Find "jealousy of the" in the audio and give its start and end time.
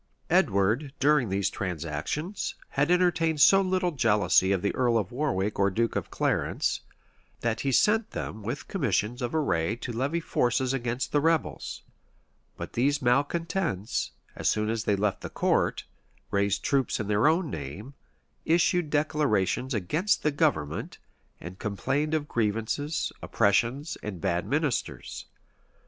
3.91-4.73